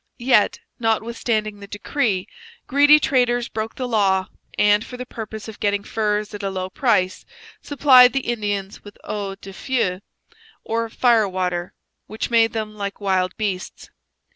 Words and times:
Yet, 0.17 0.61
notwithstanding 0.79 1.59
the 1.59 1.67
decree, 1.67 2.27
greedy 2.65 2.99
traders 2.99 3.49
broke 3.49 3.75
the 3.75 3.87
law 3.87 4.29
and, 4.57 4.83
for 4.83 4.97
the 4.97 5.05
purpose 5.05 5.47
of 5.47 5.59
getting 5.59 5.83
furs 5.83 6.33
at 6.33 6.41
a 6.41 6.49
low 6.49 6.71
price, 6.71 7.23
supplied 7.61 8.11
the 8.11 8.21
Indians 8.21 8.83
with 8.83 8.97
eau 9.03 9.35
de 9.35 9.53
feu, 9.53 9.99
or 10.63 10.89
firewater, 10.89 11.75
which 12.07 12.31
made 12.31 12.51
them 12.53 12.73
like 12.75 12.99
wild 12.99 13.37
beasts. 13.37 13.91